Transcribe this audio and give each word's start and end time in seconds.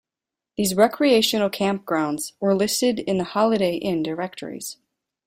These 0.57 0.73
recreational 0.73 1.51
campgrounds 1.51 2.31
were 2.39 2.55
listed 2.55 2.97
in 2.97 3.19
the 3.19 3.23
Holiday 3.23 3.75
Inn 3.75 4.01
directories. 4.01 4.77